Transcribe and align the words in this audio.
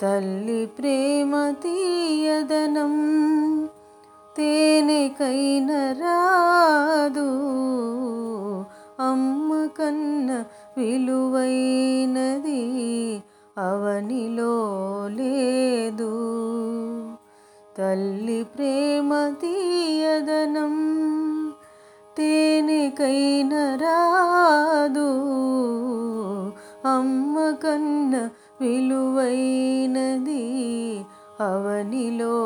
తల్లి 0.00 0.66
ప్రేమ 0.66 1.50
తీయదనం 1.50 2.94
తేనెకైన 4.36 5.70
రాదు 5.72 7.28
అమ్మ 9.00 9.66
కన్న 9.66 10.44
విలువైనది 10.78 12.60
అవనిలో 13.58 14.54
లేదు. 15.08 16.12
తల్లి 17.78 18.44
ప్రేమ 18.44 19.34
తీయదనం 19.40 20.74
తేనెకైన 22.16 23.54
రాదు 23.54 25.08
అమ్మ 26.88 27.50
కన్న 27.50 28.30
విలువైనది 28.60 30.44
అవనిలో 31.40 32.36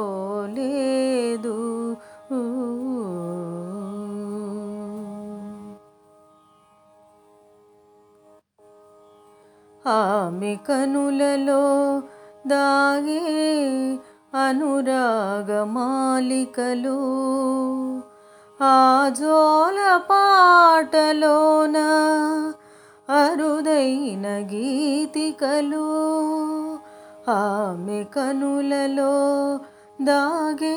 లేదు. 0.57 1.57
ఆమె 9.85 10.57
కనులలో 10.69 11.63
దాగే 12.47 13.21
అనురాగమాలికలు 14.35 15.71
ఆ 18.61 18.75
జోల 19.19 19.79
పాటలోన 20.11 21.77
అరుదైన 23.81 24.27
గీతికలు 24.53 25.85
ఆమె 27.29 28.05
కనులలో 28.05 29.15
దాగే 30.03 30.75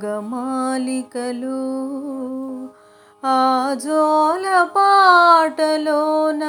ఆ 3.26 3.38
జోల 3.84 4.46
పాటలోన 4.76 6.44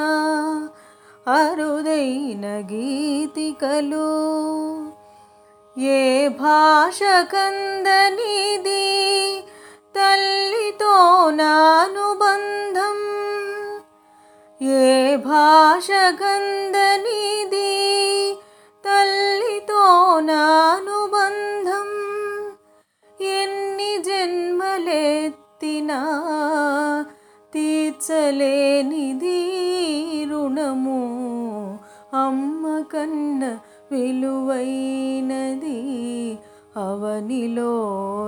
అరుదైన 1.28 2.46
గీతికలు. 2.72 4.10
ఏ 5.80 6.28
భాష 6.28 7.00
కందనిది 7.32 8.86
తల్లితో 9.96 10.96
నానుబంధం 11.30 12.89
ఏ 14.60 15.16
భాష 15.16 15.90
గంధనిది 15.90 17.70
తల్లితో 18.84 19.84
నానుబంధం 20.20 21.88
ఎన్ని 23.20 24.02
జన్మలెత్తినా 24.02 26.00
తీర్చలేనిది 27.54 29.40
రుణము. 30.30 31.00
అమ్మ 32.14 32.82
కన్న 32.92 33.58
విలువైనది 33.92 35.78
అవనిలో 36.76 37.72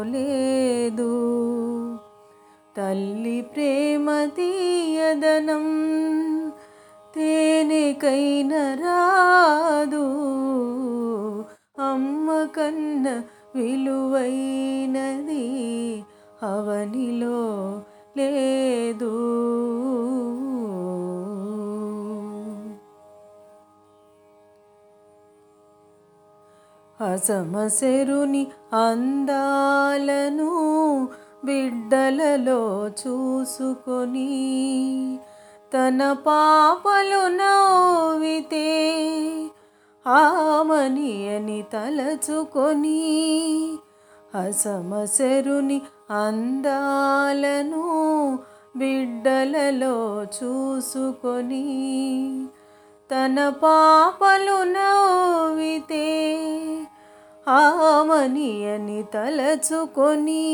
లే 0.06 0.61
తల్లి 2.76 3.40
ప్రేమ 3.42 4.26
తీయదనం 4.26 5.66
తేనెకైన 7.14 8.52
రాదు 8.74 10.04
అమ్మ 11.82 12.28
కన్న 12.44 13.22
విలువైనది 13.54 15.44
అవనిలో 16.42 17.40
లేదు. 18.16 19.12
అసమసెరుని 27.00 28.46
అందాలను 28.72 30.52
బిడ్డలలో 31.42 32.60
చూసుకొని 32.98 34.28
తన 35.72 36.00
పాపలు 36.26 37.22
నవ్వితే 37.36 38.68
ఆమని 40.06 41.12
అని 41.28 41.58
తలచుకొని 41.72 43.00
అసమసెరుని 44.34 45.78
అందాలను 46.18 47.84
బిడ్డలలో 48.76 49.96
చూసుకొని 50.36 51.64
తన 53.10 53.36
పాపలు 53.62 54.58
నవ్వితే 54.70 56.06
ఆమని 58.12 58.74
అని 58.74 59.02
తలచుకొని 59.02 60.46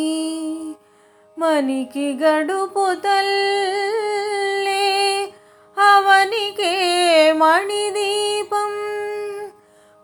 మనికి 1.39 2.15
గడుపు 2.15 2.95
తల్లే 2.95 4.87
అవనికే 5.79 7.33
మణిదీపం. 7.33 8.75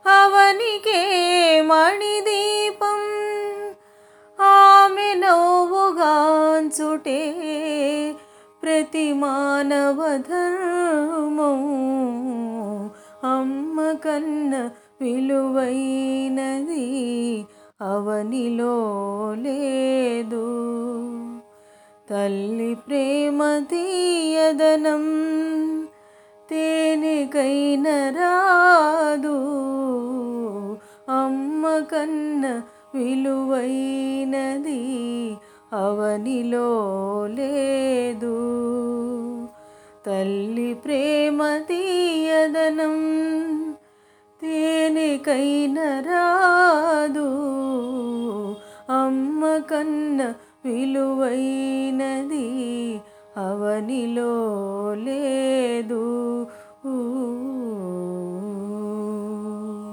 అవనికే 0.05 1.61
మణిదీపం. 1.61 3.07
ఆమె 4.43 5.13
నవ్వుగాంచుటే 5.13 7.21
ప్రతి 8.63 9.13
మానవ 9.13 10.17
ధర్మం. 10.17 12.22
కన్న 14.05 14.69
విలువైనది 15.01 16.85
అవనిలో 17.81 18.75
లేదు. 19.39 20.45
తల్లి 22.09 22.75
ప్రేమ 22.75 23.59
తీయదనం 23.59 25.03
తేనెకైన 26.49 27.87
రాదు. 27.89 29.37
అమ్మ 31.09 31.79
కన్న 31.79 32.61
విలువైనది 32.95 34.81
అవనిలో 35.73 36.69
లేదు. 37.27 38.39
తల్లి 40.05 40.73
ప్రేమ 40.73 41.57
తీయదనం 41.57 43.23
తేనెకైన 45.13 45.79
రాదు. 45.79 47.25
అమ్మ 48.89 49.57
కన్న 49.57 50.33
విలువైనది 50.65 52.47
అవనిలో 53.37 54.33
లేదు. 54.93 56.01